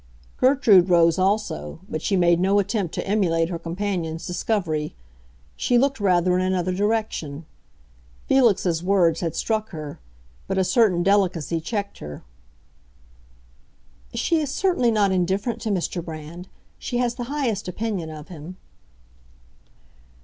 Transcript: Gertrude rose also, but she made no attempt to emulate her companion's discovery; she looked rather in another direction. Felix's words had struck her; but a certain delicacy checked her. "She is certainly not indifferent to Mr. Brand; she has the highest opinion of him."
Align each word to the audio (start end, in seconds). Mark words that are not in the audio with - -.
Gertrude 0.37 0.89
rose 0.89 1.19
also, 1.19 1.79
but 1.87 2.01
she 2.01 2.15
made 2.17 2.39
no 2.39 2.57
attempt 2.57 2.91
to 2.95 3.05
emulate 3.05 3.49
her 3.49 3.59
companion's 3.59 4.25
discovery; 4.25 4.95
she 5.55 5.77
looked 5.77 5.99
rather 5.99 6.35
in 6.35 6.43
another 6.43 6.73
direction. 6.73 7.45
Felix's 8.25 8.81
words 8.83 9.19
had 9.19 9.35
struck 9.35 9.69
her; 9.69 9.99
but 10.47 10.57
a 10.57 10.63
certain 10.63 11.03
delicacy 11.03 11.61
checked 11.61 11.99
her. 11.99 12.23
"She 14.15 14.37
is 14.39 14.49
certainly 14.49 14.89
not 14.89 15.11
indifferent 15.11 15.61
to 15.61 15.69
Mr. 15.69 16.03
Brand; 16.03 16.47
she 16.79 16.97
has 16.97 17.13
the 17.13 17.25
highest 17.25 17.67
opinion 17.67 18.09
of 18.09 18.29
him." 18.29 18.57